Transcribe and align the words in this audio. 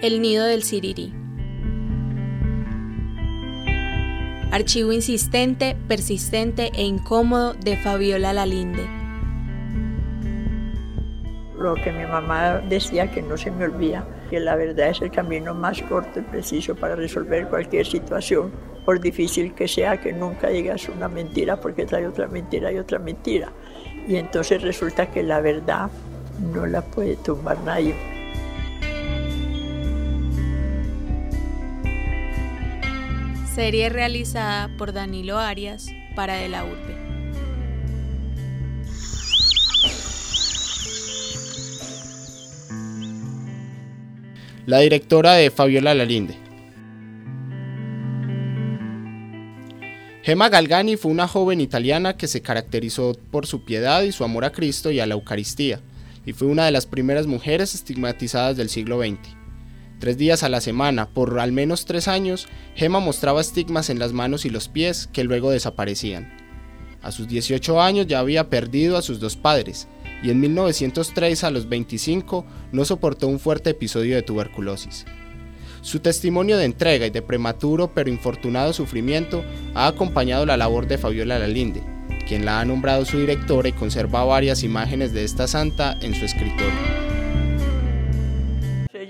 El 0.00 0.22
nido 0.22 0.44
del 0.44 0.62
Siriri. 0.62 1.12
Archivo 4.52 4.92
insistente, 4.92 5.76
persistente 5.88 6.70
e 6.72 6.84
incómodo 6.84 7.54
de 7.54 7.76
Fabiola 7.78 8.32
Lalinde. 8.32 8.86
Lo 11.58 11.74
que 11.74 11.90
mi 11.90 12.06
mamá 12.06 12.58
decía 12.68 13.10
que 13.10 13.22
no 13.22 13.36
se 13.36 13.50
me 13.50 13.64
olvida, 13.64 14.06
que 14.30 14.38
la 14.38 14.54
verdad 14.54 14.90
es 14.90 15.02
el 15.02 15.10
camino 15.10 15.52
más 15.52 15.82
corto 15.82 16.20
y 16.20 16.22
preciso 16.22 16.76
para 16.76 16.94
resolver 16.94 17.48
cualquier 17.48 17.86
situación, 17.86 18.52
por 18.84 19.00
difícil 19.00 19.52
que 19.54 19.66
sea, 19.66 20.00
que 20.00 20.12
nunca 20.12 20.48
digas 20.48 20.88
una 20.88 21.08
mentira 21.08 21.60
porque 21.60 21.86
trae 21.86 22.06
otra 22.06 22.28
mentira 22.28 22.70
y 22.70 22.78
otra 22.78 23.00
mentira. 23.00 23.52
Y 24.06 24.14
entonces 24.14 24.62
resulta 24.62 25.10
que 25.10 25.24
la 25.24 25.40
verdad 25.40 25.90
no 26.40 26.66
la 26.66 26.82
puede 26.82 27.16
tumbar 27.16 27.58
nadie. 27.60 27.94
Serie 33.54 33.88
realizada 33.88 34.68
por 34.76 34.92
Danilo 34.92 35.38
Arias 35.38 35.86
para 36.16 36.34
De 36.34 36.48
la 36.48 36.64
Urbe. 36.64 37.04
La 44.66 44.78
directora 44.78 45.34
de 45.34 45.50
Fabiola 45.50 45.94
Lalinde. 45.94 46.34
Gemma 50.24 50.48
Galgani 50.48 50.96
fue 50.96 51.12
una 51.12 51.28
joven 51.28 51.60
italiana 51.60 52.16
que 52.16 52.28
se 52.28 52.40
caracterizó 52.40 53.12
por 53.30 53.46
su 53.46 53.66
piedad 53.66 54.02
y 54.04 54.10
su 54.10 54.24
amor 54.24 54.46
a 54.46 54.52
Cristo 54.52 54.90
y 54.90 54.98
a 54.98 55.04
la 55.04 55.12
Eucaristía, 55.12 55.80
y 56.26 56.32
fue 56.32 56.48
una 56.48 56.64
de 56.64 56.70
las 56.70 56.86
primeras 56.86 57.26
mujeres 57.26 57.74
estigmatizadas 57.74 58.56
del 58.56 58.68
siglo 58.68 59.00
XX. 59.00 59.18
Tres 59.98 60.18
días 60.18 60.42
a 60.42 60.48
la 60.48 60.60
semana, 60.60 61.08
por 61.08 61.38
al 61.38 61.52
menos 61.52 61.84
tres 61.84 62.08
años, 62.08 62.48
Gemma 62.74 63.00
mostraba 63.00 63.40
estigmas 63.40 63.90
en 63.90 63.98
las 63.98 64.12
manos 64.12 64.44
y 64.44 64.50
los 64.50 64.68
pies 64.68 65.08
que 65.12 65.24
luego 65.24 65.50
desaparecían. 65.50 66.32
A 67.00 67.12
sus 67.12 67.28
18 67.28 67.80
años 67.80 68.06
ya 68.06 68.18
había 68.18 68.48
perdido 68.48 68.96
a 68.96 69.02
sus 69.02 69.20
dos 69.20 69.36
padres, 69.36 69.88
y 70.22 70.30
en 70.30 70.40
1903 70.40 71.44
a 71.44 71.50
los 71.50 71.68
25 71.68 72.46
no 72.72 72.84
soportó 72.84 73.28
un 73.28 73.38
fuerte 73.38 73.70
episodio 73.70 74.16
de 74.16 74.22
tuberculosis. 74.22 75.04
Su 75.82 76.00
testimonio 76.00 76.56
de 76.56 76.64
entrega 76.64 77.06
y 77.06 77.10
de 77.10 77.20
prematuro 77.20 77.92
pero 77.92 78.08
infortunado 78.08 78.72
sufrimiento 78.72 79.44
ha 79.74 79.86
acompañado 79.86 80.46
la 80.46 80.56
labor 80.56 80.86
de 80.86 80.96
Fabiola 80.96 81.38
Lalinde, 81.38 81.82
quien 82.24 82.44
la 82.44 82.60
ha 82.60 82.64
nombrado 82.64 83.04
su 83.04 83.18
directora 83.18 83.68
y 83.68 83.72
conserva 83.72 84.24
varias 84.24 84.62
imágenes 84.62 85.12
de 85.12 85.24
esta 85.24 85.46
santa 85.46 85.96
en 86.00 86.14
su 86.14 86.24
escritorio 86.24 87.04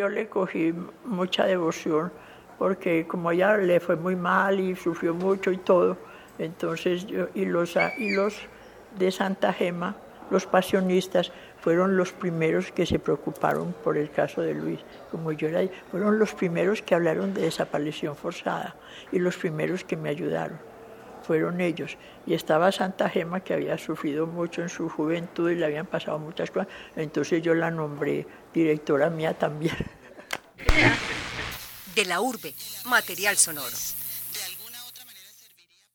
yo 0.00 0.08
le 0.08 0.30
cogí 0.30 0.74
mucha 1.04 1.44
devoción 1.44 2.10
porque 2.58 3.06
como 3.06 3.30
ella 3.32 3.58
le 3.58 3.78
fue 3.80 3.96
muy 3.96 4.16
mal 4.16 4.58
y 4.58 4.74
sufrió 4.74 5.12
mucho 5.12 5.52
y 5.52 5.58
todo, 5.58 5.98
entonces 6.38 7.06
y 7.34 7.44
los, 7.44 7.76
y 7.98 8.14
los 8.14 8.34
de 8.98 9.10
Santa 9.10 9.52
Gema, 9.52 9.96
los 10.30 10.46
pasionistas, 10.46 11.32
fueron 11.58 11.98
los 11.98 12.12
primeros 12.12 12.72
que 12.72 12.86
se 12.86 12.98
preocuparon 12.98 13.74
por 13.84 13.98
el 13.98 14.10
caso 14.10 14.40
de 14.40 14.54
Luis. 14.54 14.80
Como 15.10 15.32
yo 15.32 15.48
era, 15.48 15.70
fueron 15.90 16.18
los 16.18 16.32
primeros 16.32 16.80
que 16.80 16.94
hablaron 16.94 17.34
de 17.34 17.42
desaparición 17.42 18.16
forzada 18.16 18.76
y 19.12 19.18
los 19.18 19.36
primeros 19.36 19.84
que 19.84 19.98
me 19.98 20.08
ayudaron. 20.08 20.69
Fueron 21.30 21.60
ellos. 21.60 21.96
Y 22.26 22.34
estaba 22.34 22.72
Santa 22.72 23.08
Gema, 23.08 23.38
que 23.38 23.54
había 23.54 23.78
sufrido 23.78 24.26
mucho 24.26 24.62
en 24.62 24.68
su 24.68 24.88
juventud 24.88 25.48
y 25.48 25.54
le 25.54 25.64
habían 25.64 25.86
pasado 25.86 26.18
muchas 26.18 26.50
cosas. 26.50 26.66
Entonces 26.96 27.40
yo 27.40 27.54
la 27.54 27.70
nombré 27.70 28.26
directora 28.52 29.10
mía 29.10 29.38
también. 29.38 29.76
De 31.94 32.04
la 32.04 32.20
urbe, 32.20 32.52
material 32.86 33.36
sonoro. 33.36 33.76